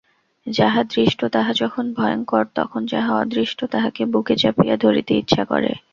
[0.47, 5.71] যাহা দৃষ্ট তাহা যখন ভয়ংকর তখন যাহা অদৃষ্ট তাহাকে বুকে চাপিয়া ধরিতে ইচ্ছা করে।